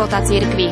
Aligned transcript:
života 0.00 0.24
cirkvi. 0.24 0.68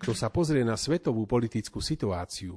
Kto 0.00 0.16
sa 0.16 0.32
pozrie 0.32 0.64
na 0.64 0.72
svetovú 0.80 1.28
politickú 1.28 1.84
situáciu, 1.84 2.56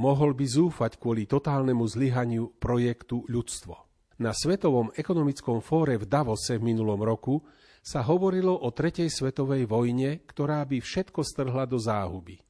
mohol 0.00 0.32
by 0.32 0.48
zúfať 0.48 0.96
kvôli 0.96 1.28
totálnemu 1.28 1.84
zlyhaniu 1.84 2.56
projektu 2.56 3.28
ľudstvo. 3.28 3.76
Na 4.24 4.32
Svetovom 4.32 4.96
ekonomickom 4.96 5.60
fóre 5.60 6.00
v 6.00 6.08
Davose 6.08 6.56
v 6.56 6.72
minulom 6.72 7.04
roku 7.04 7.44
sa 7.86 8.02
hovorilo 8.02 8.50
o 8.50 8.74
tretej 8.74 9.06
svetovej 9.06 9.70
vojne, 9.70 10.26
ktorá 10.26 10.66
by 10.66 10.82
všetko 10.82 11.22
strhla 11.22 11.70
do 11.70 11.78
záhuby. 11.78 12.42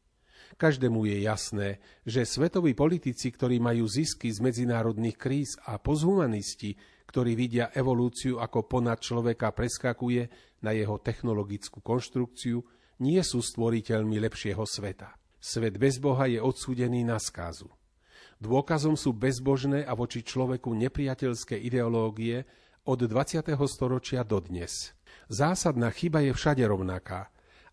Každému 0.56 1.04
je 1.04 1.28
jasné, 1.28 1.68
že 2.08 2.24
svetoví 2.24 2.72
politici, 2.72 3.28
ktorí 3.28 3.60
majú 3.60 3.84
zisky 3.84 4.32
z 4.32 4.40
medzinárodných 4.40 5.20
kríz 5.20 5.60
a 5.68 5.76
pozhumanisti, 5.76 6.80
ktorí 7.04 7.36
vidia 7.36 7.68
evolúciu 7.76 8.40
ako 8.40 8.64
ponad 8.64 9.04
človeka 9.04 9.52
preskakuje 9.52 10.32
na 10.64 10.72
jeho 10.72 10.96
technologickú 10.96 11.84
konštrukciu, 11.84 12.64
nie 13.04 13.20
sú 13.20 13.44
stvoriteľmi 13.44 14.16
lepšieho 14.16 14.64
sveta. 14.64 15.20
Svet 15.36 15.76
bez 15.76 16.00
Boha 16.00 16.24
je 16.32 16.40
odsúdený 16.40 17.04
na 17.04 17.20
skázu. 17.20 17.68
Dôkazom 18.40 18.96
sú 18.96 19.12
bezbožné 19.12 19.84
a 19.84 19.92
voči 19.92 20.24
človeku 20.24 20.72
nepriateľské 20.72 21.60
ideológie 21.60 22.48
od 22.88 23.04
20. 23.04 23.52
storočia 23.68 24.24
do 24.24 24.40
dnes. 24.40 24.96
Zásadná 25.28 25.90
chyba 25.90 26.22
je 26.22 26.32
všade 26.32 26.62
rovnaká. 26.66 27.28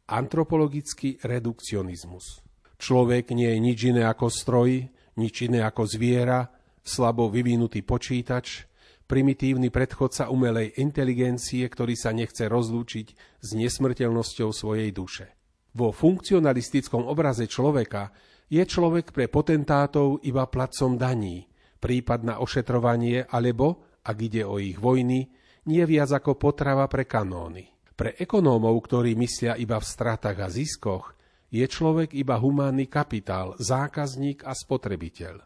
Antropologický 0.09 1.21
redukcionizmus. 1.23 2.43
Človek 2.77 3.31
nie 3.31 3.47
je 3.47 3.59
nič 3.59 3.79
iné 3.87 4.03
ako 4.03 4.27
stroj, 4.27 4.91
nič 5.15 5.35
iné 5.47 5.63
ako 5.63 5.87
zviera, 5.87 6.51
slabo 6.83 7.31
vyvinutý 7.31 7.85
počítač, 7.87 8.67
primitívny 9.07 9.71
predchodca 9.71 10.27
umelej 10.27 10.75
inteligencie, 10.81 11.63
ktorý 11.63 11.95
sa 11.95 12.11
nechce 12.11 12.49
rozlúčiť 12.49 13.07
s 13.39 13.49
nesmrteľnosťou 13.55 14.49
svojej 14.51 14.91
duše. 14.91 15.31
Vo 15.73 15.95
funkcionalistickom 15.95 17.07
obraze 17.07 17.47
človeka 17.47 18.13
je 18.51 18.61
človek 18.61 19.15
pre 19.15 19.25
potentátov 19.31 20.21
iba 20.27 20.45
placom 20.45 20.99
daní, 20.99 21.47
prípad 21.81 22.19
na 22.21 22.35
ošetrovanie 22.43 23.25
alebo, 23.25 23.99
ak 24.03 24.17
ide 24.21 24.43
o 24.45 24.59
ich 24.59 24.77
vojny, 24.77 25.31
nie 25.69 25.83
viac 25.87 26.11
ako 26.11 26.35
potrava 26.35 26.87
pre 26.91 27.07
kanóny. 27.07 27.69
Pre 27.93 28.17
ekonómov, 28.17 28.73
ktorí 28.89 29.13
myslia 29.15 29.53
iba 29.55 29.77
v 29.77 29.85
stratách 29.85 30.37
a 30.41 30.49
ziskoch, 30.49 31.13
je 31.53 31.61
človek 31.69 32.17
iba 32.17 32.41
humánny 32.41 32.89
kapitál, 32.89 33.53
zákazník 33.61 34.41
a 34.41 34.57
spotrebiteľ. 34.57 35.45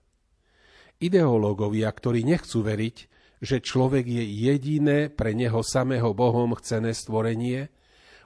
Ideológovia, 1.03 1.91
ktorí 1.91 2.23
nechcú 2.23 2.63
veriť, 2.63 2.97
že 3.43 3.61
človek 3.61 4.07
je 4.07 4.23
jediné 4.23 5.13
pre 5.13 5.35
neho 5.35 5.61
samého 5.61 6.15
Bohom 6.15 6.55
chcené 6.57 6.95
stvorenie, 6.95 7.69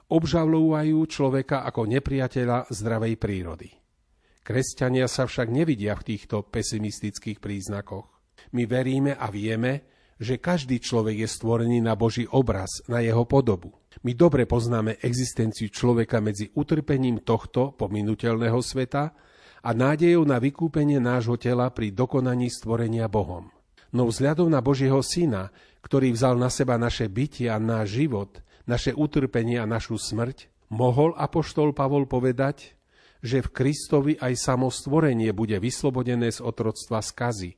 obžalúvajú 0.08 0.98
človeka 1.10 1.66
ako 1.68 1.90
nepriateľa 1.90 2.72
zdravej 2.72 3.14
prírody. 3.20 3.68
Kresťania 4.42 5.06
sa 5.06 5.28
však 5.28 5.52
nevidia 5.52 5.94
v 5.98 6.14
týchto 6.14 6.46
pesimistických 6.48 7.38
príznakoch. 7.38 8.08
My 8.56 8.66
veríme 8.66 9.14
a 9.14 9.28
vieme, 9.28 9.91
že 10.22 10.38
každý 10.38 10.78
človek 10.78 11.26
je 11.26 11.28
stvorený 11.28 11.82
na 11.82 11.98
Boží 11.98 12.30
obraz, 12.30 12.86
na 12.86 13.02
jeho 13.02 13.26
podobu. 13.26 13.74
My 14.06 14.14
dobre 14.14 14.46
poznáme 14.46 15.02
existenciu 15.02 15.66
človeka 15.68 16.22
medzi 16.22 16.54
utrpením 16.54 17.20
tohto 17.26 17.74
pominutelného 17.74 18.62
sveta 18.62 19.10
a 19.62 19.70
nádejou 19.74 20.22
na 20.22 20.38
vykúpenie 20.38 21.02
nášho 21.02 21.34
tela 21.34 21.66
pri 21.74 21.90
dokonaní 21.90 22.48
stvorenia 22.48 23.10
Bohom. 23.10 23.50
No 23.92 24.08
vzhľadom 24.08 24.48
na 24.48 24.62
Božieho 24.62 25.02
Syna, 25.04 25.52
ktorý 25.84 26.14
vzal 26.14 26.38
na 26.38 26.48
seba 26.48 26.78
naše 26.78 27.10
bytie 27.10 27.50
a 27.50 27.60
náš 27.60 28.00
život, 28.00 28.40
naše 28.64 28.94
utrpenie 28.94 29.58
a 29.58 29.66
našu 29.66 29.98
smrť, 29.98 30.48
mohol 30.72 31.12
apoštol 31.18 31.74
Pavol 31.76 32.08
povedať, 32.08 32.78
že 33.22 33.44
v 33.44 33.52
Kristovi 33.52 34.12
aj 34.18 34.34
samo 34.34 34.72
stvorenie 34.72 35.30
bude 35.30 35.58
vyslobodené 35.60 36.32
z 36.32 36.40
otroctva 36.42 37.04
skazy, 37.04 37.54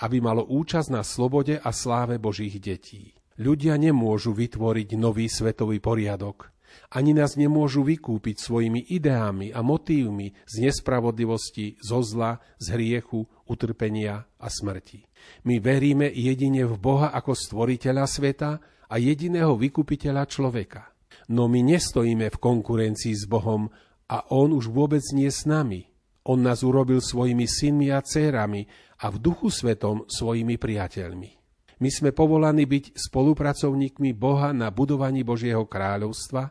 aby 0.00 0.18
malo 0.24 0.48
účasť 0.48 0.88
na 0.88 1.04
slobode 1.04 1.60
a 1.60 1.70
sláve 1.70 2.16
Božích 2.16 2.56
detí. 2.56 3.12
Ľudia 3.40 3.76
nemôžu 3.76 4.36
vytvoriť 4.36 4.88
nový 5.00 5.28
svetový 5.28 5.80
poriadok. 5.80 6.52
Ani 6.90 7.14
nás 7.14 7.34
nemôžu 7.34 7.82
vykúpiť 7.82 8.38
svojimi 8.38 8.94
ideami 8.94 9.50
a 9.50 9.60
motívmi 9.62 10.34
z 10.46 10.54
nespravodlivosti, 10.66 11.78
zo 11.82 11.98
zla, 12.02 12.38
z 12.62 12.66
hriechu, 12.78 13.26
utrpenia 13.50 14.26
a 14.38 14.46
smrti. 14.46 15.02
My 15.46 15.58
veríme 15.58 16.06
jedine 16.06 16.66
v 16.66 16.74
Boha 16.78 17.10
ako 17.10 17.34
stvoriteľa 17.34 18.04
sveta 18.06 18.50
a 18.86 18.94
jediného 18.98 19.58
vykupiteľa 19.58 20.22
človeka. 20.30 20.94
No 21.30 21.46
my 21.50 21.62
nestojíme 21.62 22.30
v 22.30 22.38
konkurencii 22.38 23.14
s 23.14 23.26
Bohom 23.26 23.70
a 24.10 24.30
On 24.30 24.50
už 24.50 24.70
vôbec 24.70 25.02
nie 25.14 25.30
s 25.30 25.46
nami. 25.46 25.89
On 26.28 26.36
nás 26.36 26.60
urobil 26.60 27.00
svojimi 27.00 27.48
synmi 27.48 27.88
a 27.88 28.04
dcérami 28.04 28.68
a 29.00 29.08
v 29.08 29.16
duchu 29.16 29.48
svetom 29.48 30.04
svojimi 30.04 30.60
priateľmi. 30.60 31.30
My 31.80 31.88
sme 31.88 32.12
povolaní 32.12 32.68
byť 32.68 32.92
spolupracovníkmi 32.92 34.12
Boha 34.12 34.52
na 34.52 34.68
budovaní 34.68 35.24
Božieho 35.24 35.64
kráľovstva 35.64 36.42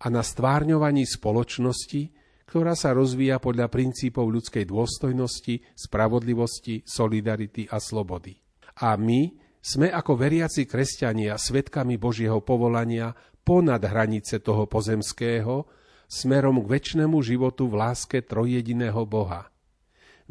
a 0.00 0.06
na 0.08 0.24
stvárňovaní 0.24 1.04
spoločnosti, 1.04 2.08
ktorá 2.48 2.72
sa 2.72 2.96
rozvíja 2.96 3.36
podľa 3.36 3.68
princípov 3.68 4.32
ľudskej 4.32 4.64
dôstojnosti, 4.64 5.76
spravodlivosti, 5.76 6.80
solidarity 6.88 7.68
a 7.68 7.76
slobody. 7.76 8.32
A 8.80 8.96
my 8.96 9.28
sme 9.60 9.92
ako 9.92 10.16
veriaci 10.16 10.64
kresťania 10.64 11.36
svetkami 11.36 12.00
Božieho 12.00 12.40
povolania 12.40 13.12
ponad 13.44 13.84
hranice 13.84 14.40
toho 14.40 14.64
pozemského, 14.64 15.68
smerom 16.12 16.60
k 16.60 16.76
väčšnému 16.76 17.16
životu 17.24 17.72
v 17.72 17.80
láske 17.80 18.20
trojjediného 18.20 19.00
Boha– 19.08 19.48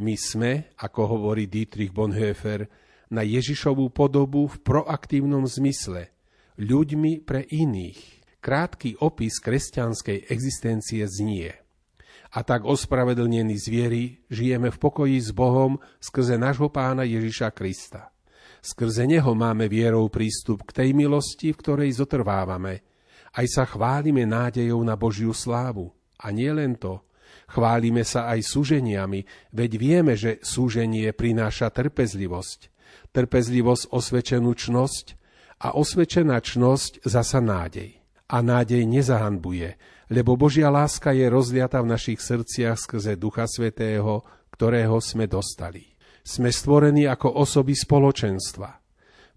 my 0.02 0.18
sme, 0.18 0.74
ako 0.82 1.02
hovorí 1.18 1.46
Dietrich 1.46 1.94
Bonhoeffer, 1.94 2.66
na 3.14 3.22
Ježišovú 3.22 3.94
podobu 3.94 4.50
v 4.50 4.58
proaktívnom 4.64 5.46
zmysle, 5.46 6.10
ľuďmi 6.58 7.22
pre 7.22 7.46
iných. 7.46 8.24
Krátky 8.42 8.98
opis 9.06 9.38
kresťanskej 9.38 10.32
existencie 10.34 11.06
znie. 11.06 11.54
A 12.34 12.42
tak 12.42 12.66
ospravedlnení 12.66 13.54
zvieri 13.62 14.26
žijeme 14.32 14.74
v 14.74 14.82
pokoji 14.82 15.22
s 15.22 15.30
Bohom 15.30 15.78
skrze 16.02 16.42
nášho 16.42 16.74
pána 16.74 17.06
Ježiša 17.06 17.54
Krista. 17.54 18.10
Skrze 18.66 19.06
Neho 19.06 19.38
máme 19.38 19.70
vierou 19.70 20.10
prístup 20.10 20.66
k 20.66 20.82
tej 20.82 20.90
milosti, 20.98 21.54
v 21.54 21.60
ktorej 21.62 21.90
zotrvávame. 21.94 22.82
Aj 23.32 23.48
sa 23.48 23.64
chválime 23.64 24.28
nádejou 24.28 24.84
na 24.84 25.00
Božiu 25.00 25.32
slávu. 25.32 25.92
A 26.22 26.30
nie 26.30 26.52
len 26.54 26.78
to, 26.78 27.02
Chválime 27.52 28.08
sa 28.08 28.32
aj 28.32 28.48
súženiami, 28.48 29.28
veď 29.52 29.72
vieme, 29.76 30.14
že 30.16 30.40
súženie 30.40 31.12
prináša 31.12 31.68
trpezlivosť. 31.68 32.72
Trpezlivosť 33.12 33.92
osvečenú 33.92 34.56
čnosť 34.56 35.06
a 35.60 35.76
osvečená 35.76 36.40
čnosť 36.40 37.04
zasa 37.04 37.44
nádej. 37.44 38.00
A 38.32 38.40
nádej 38.40 38.88
nezahanbuje, 38.88 39.76
lebo 40.08 40.40
Božia 40.40 40.72
láska 40.72 41.12
je 41.12 41.28
rozliata 41.28 41.84
v 41.84 41.92
našich 41.92 42.24
srdciach 42.24 42.80
skrze 42.80 43.20
Ducha 43.20 43.44
Svetého, 43.44 44.24
ktorého 44.56 45.04
sme 45.04 45.28
dostali. 45.28 45.92
Sme 46.24 46.56
stvorení 46.56 47.04
ako 47.12 47.36
osoby 47.36 47.76
spoločenstva. 47.76 48.81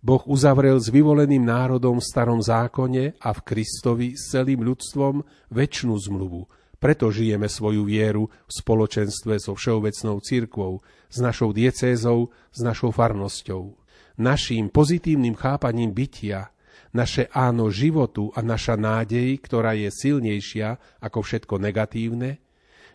Boh 0.04 0.20
uzavrel 0.28 0.76
s 0.76 0.92
vyvoleným 0.92 1.48
národom 1.48 1.96
v 1.96 2.04
starom 2.04 2.36
zákone 2.36 3.16
a 3.24 3.32
v 3.32 3.40
Kristovi 3.40 4.20
s 4.20 4.36
celým 4.36 4.60
ľudstvom 4.60 5.24
väčšinu 5.48 5.96
zmluvu, 5.96 6.44
preto 6.76 7.08
žijeme 7.08 7.48
svoju 7.48 7.88
vieru 7.88 8.28
v 8.28 8.52
spoločenstve 8.52 9.40
so 9.40 9.56
všeobecnou 9.56 10.20
církvou, 10.20 10.84
s 11.08 11.24
našou 11.24 11.56
diecézou, 11.56 12.28
s 12.52 12.60
našou 12.60 12.92
farnosťou. 12.92 13.80
Naším 14.20 14.68
pozitívnym 14.68 15.40
chápaním 15.40 15.96
bytia, 15.96 16.52
naše 16.92 17.32
áno 17.32 17.72
životu 17.72 18.28
a 18.36 18.44
naša 18.44 18.76
nádej, 18.76 19.40
ktorá 19.40 19.72
je 19.72 19.88
silnejšia 19.88 21.00
ako 21.00 21.24
všetko 21.24 21.56
negatívne, 21.56 22.44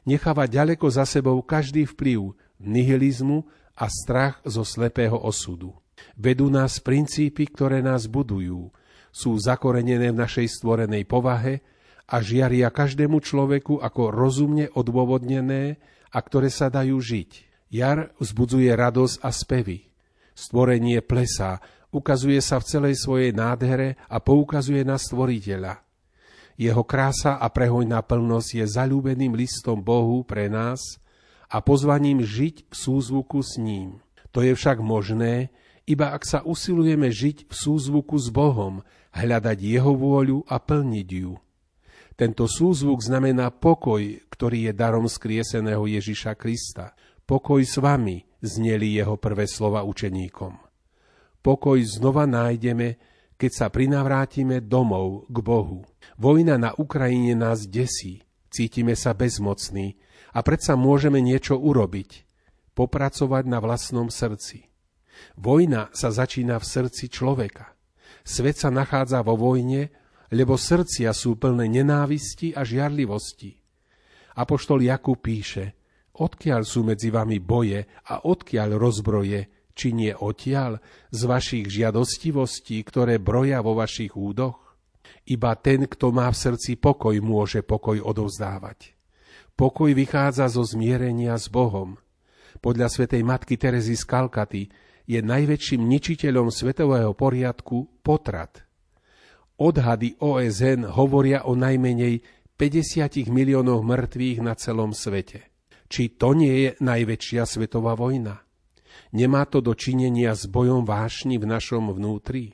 necháva 0.06 0.46
ďaleko 0.46 0.86
za 0.94 1.10
sebou 1.10 1.42
každý 1.42 1.90
vplyv 1.90 2.38
nihilizmu 2.62 3.50
a 3.74 3.90
strach 3.90 4.46
zo 4.46 4.62
slepého 4.62 5.18
osudu. 5.18 5.74
Vedú 6.20 6.52
nás 6.52 6.80
princípy, 6.84 7.48
ktoré 7.50 7.80
nás 7.80 8.10
budujú, 8.12 8.72
sú 9.10 9.32
zakorenené 9.40 10.14
v 10.14 10.22
našej 10.22 10.60
stvorenej 10.60 11.08
povahe 11.10 11.66
a 12.10 12.22
žiaria 12.22 12.70
každému 12.74 13.22
človeku 13.22 13.82
ako 13.82 14.10
rozumne 14.10 14.70
odôvodnené 14.74 15.78
a 16.10 16.20
ktoré 16.22 16.50
sa 16.50 16.70
dajú 16.70 16.98
žiť. 16.98 17.50
Jar 17.70 18.10
vzbudzuje 18.18 18.74
radosť 18.74 19.16
a 19.22 19.30
spevy. 19.30 19.90
Stvorenie 20.34 21.06
plesá, 21.06 21.62
ukazuje 21.94 22.42
sa 22.42 22.58
v 22.58 22.66
celej 22.66 22.96
svojej 22.98 23.32
nádhere 23.34 23.98
a 24.10 24.18
poukazuje 24.18 24.82
na 24.82 24.98
stvoriteľa. 24.98 25.86
Jeho 26.60 26.84
krása 26.84 27.40
a 27.40 27.48
prehojná 27.48 28.04
plnosť 28.04 28.50
je 28.60 28.66
zalúbeným 28.68 29.32
listom 29.32 29.80
Bohu 29.80 30.28
pre 30.28 30.52
nás 30.52 31.00
a 31.48 31.64
pozvaním 31.64 32.20
žiť 32.20 32.68
v 32.68 32.74
súzvuku 32.76 33.40
s 33.40 33.56
ním. 33.56 34.04
To 34.36 34.44
je 34.44 34.54
však 34.54 34.84
možné, 34.84 35.50
iba 35.90 36.14
ak 36.14 36.24
sa 36.24 36.40
usilujeme 36.46 37.10
žiť 37.10 37.50
v 37.50 37.54
súzvuku 37.54 38.14
s 38.22 38.30
Bohom, 38.30 38.86
hľadať 39.10 39.58
Jeho 39.58 39.98
vôľu 39.98 40.46
a 40.46 40.62
plniť 40.62 41.10
ju. 41.10 41.34
Tento 42.14 42.46
súzvuk 42.46 43.02
znamená 43.02 43.50
pokoj, 43.50 44.04
ktorý 44.30 44.70
je 44.70 44.74
darom 44.76 45.08
skrieseného 45.08 45.88
Ježiša 45.88 46.36
Krista. 46.36 46.94
Pokoj 47.24 47.64
s 47.64 47.80
vami, 47.80 48.28
zneli 48.44 49.00
jeho 49.00 49.16
prvé 49.16 49.48
slova 49.48 49.88
učeníkom. 49.88 50.60
Pokoj 51.40 51.80
znova 51.88 52.28
nájdeme, 52.28 53.00
keď 53.40 53.52
sa 53.56 53.68
prinavrátime 53.72 54.60
domov 54.60 55.32
k 55.32 55.38
Bohu. 55.40 55.88
Vojna 56.20 56.60
na 56.60 56.76
Ukrajine 56.76 57.40
nás 57.40 57.64
desí, 57.64 58.28
cítime 58.52 59.00
sa 59.00 59.16
bezmocní 59.16 59.96
a 60.36 60.44
predsa 60.44 60.76
môžeme 60.76 61.24
niečo 61.24 61.56
urobiť, 61.56 62.28
popracovať 62.76 63.44
na 63.48 63.64
vlastnom 63.64 64.12
srdci. 64.12 64.69
Vojna 65.40 65.90
sa 65.96 66.12
začína 66.12 66.60
v 66.60 66.66
srdci 66.66 67.08
človeka. 67.08 67.74
Svet 68.24 68.60
sa 68.60 68.70
nachádza 68.70 69.24
vo 69.24 69.40
vojne, 69.40 69.90
lebo 70.30 70.60
srdcia 70.60 71.10
sú 71.16 71.40
plné 71.40 71.66
nenávisti 71.82 72.54
a 72.54 72.62
žiarlivosti. 72.62 73.58
Apoštol 74.38 74.86
Jakub 74.86 75.18
píše, 75.20 75.76
odkiaľ 76.16 76.62
sú 76.64 76.86
medzi 76.86 77.10
vami 77.10 77.42
boje 77.42 77.84
a 78.08 78.24
odkiaľ 78.24 78.78
rozbroje, 78.78 79.72
či 79.74 79.96
nie 79.96 80.12
odtiaľ, 80.12 80.84
z 81.10 81.22
vašich 81.24 81.66
žiadostivostí, 81.72 82.84
ktoré 82.84 83.18
broja 83.18 83.64
vo 83.64 83.80
vašich 83.80 84.14
údoch? 84.14 84.76
Iba 85.26 85.56
ten, 85.58 85.88
kto 85.88 86.12
má 86.12 86.28
v 86.30 86.38
srdci 86.38 86.76
pokoj, 86.78 87.16
môže 87.24 87.64
pokoj 87.64 87.98
odovzdávať. 88.04 88.94
Pokoj 89.56 89.92
vychádza 89.92 90.48
zo 90.48 90.64
zmierenia 90.64 91.36
s 91.36 91.52
Bohom. 91.52 92.00
Podľa 92.60 92.88
svätej 92.92 93.24
matky 93.24 93.56
Terezy 93.56 93.96
z 93.96 94.04
Kalkaty 94.08 94.64
je 95.10 95.20
najväčším 95.26 95.82
ničiteľom 95.90 96.54
svetového 96.54 97.18
poriadku 97.18 98.06
potrat. 98.06 98.62
Odhady 99.58 100.22
OSN 100.22 100.86
hovoria 100.86 101.50
o 101.50 101.58
najmenej 101.58 102.22
50 102.54 103.34
miliónoch 103.34 103.82
mŕtvych 103.82 104.46
na 104.46 104.54
celom 104.54 104.94
svete. 104.94 105.50
Či 105.90 106.22
to 106.22 106.38
nie 106.38 106.70
je 106.70 106.70
najväčšia 106.78 107.50
svetová 107.50 107.98
vojna? 107.98 108.46
Nemá 109.10 109.50
to 109.50 109.58
dočinenia 109.66 110.38
s 110.38 110.46
bojom 110.46 110.86
vášni 110.86 111.42
v 111.42 111.50
našom 111.50 111.90
vnútri? 111.90 112.54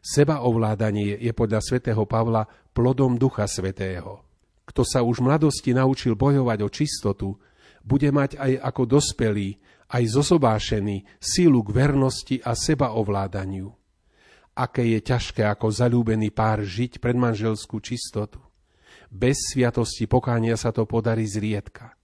Sebaovládanie 0.00 1.20
je 1.20 1.32
podľa 1.36 1.60
svätého 1.60 2.08
Pavla 2.08 2.48
plodom 2.72 3.20
Ducha 3.20 3.44
Svetého. 3.44 4.24
Kto 4.64 4.82
sa 4.82 5.04
už 5.04 5.20
v 5.20 5.28
mladosti 5.28 5.76
naučil 5.76 6.16
bojovať 6.16 6.58
o 6.64 6.68
čistotu, 6.72 7.28
bude 7.84 8.08
mať 8.10 8.40
aj 8.40 8.52
ako 8.64 8.82
dospelý, 8.98 9.58
aj 9.90 10.04
zosobášený 10.10 11.06
sílu 11.18 11.62
k 11.66 11.70
vernosti 11.74 12.36
a 12.42 12.54
sebaovládaniu. 12.54 13.70
Aké 14.56 14.88
je 14.96 15.00
ťažké 15.04 15.44
ako 15.44 15.68
zalúbený 15.68 16.32
pár 16.32 16.64
žiť 16.64 16.98
pred 16.98 17.14
manželskú 17.14 17.78
čistotu. 17.78 18.40
Bez 19.12 19.52
sviatosti 19.52 20.08
pokánia 20.08 20.56
sa 20.56 20.72
to 20.72 20.88
podarí 20.88 21.28
zriedka. 21.28 21.94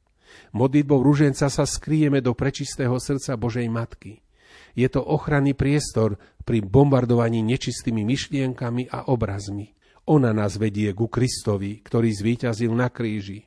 Modlitbou 0.52 1.00
ruženca 1.00 1.48
sa 1.48 1.64
skrieme 1.64 2.20
do 2.20 2.36
prečistého 2.36 2.94
srdca 3.00 3.36
Božej 3.36 3.68
Matky– 3.72 4.18
je 4.72 4.88
to 4.88 5.04
ochranný 5.04 5.52
priestor 5.52 6.16
pri 6.42 6.64
bombardovaní 6.64 7.44
nečistými 7.44 8.02
myšlienkami 8.08 8.88
a 8.88 9.12
obrazmi. 9.12 9.76
Ona 10.08 10.34
nás 10.34 10.58
vedie 10.58 10.90
ku 10.96 11.06
Kristovi, 11.06 11.78
ktorý 11.84 12.10
zvíťazil 12.10 12.72
na 12.74 12.90
kríži. 12.90 13.46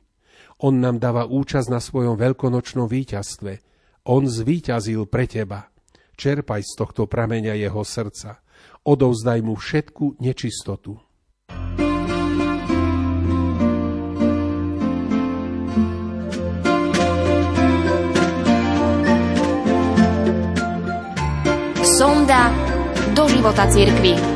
On 0.64 0.72
nám 0.72 0.96
dáva 0.96 1.28
účasť 1.28 1.68
na 1.68 1.80
svojom 1.82 2.16
veľkonočnom 2.16 2.88
víťazstve. 2.88 3.60
On 4.06 4.22
zvíťazil 4.22 5.10
pre 5.10 5.26
teba. 5.26 5.66
Čerpaj 6.14 6.62
z 6.62 6.72
tohto 6.78 7.10
prameňa 7.10 7.58
jeho 7.58 7.82
srdca. 7.82 8.38
Odovzdaj 8.86 9.42
mu 9.42 9.58
všetku 9.58 10.22
nečistotu. 10.22 11.02
sonda 21.96 22.52
do 23.16 23.24
života 23.24 23.64
cirkvi. 23.72 24.35